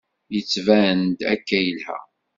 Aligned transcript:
Yettban-d 0.33 1.17
akka 1.33 1.59
yelha. 1.65 1.99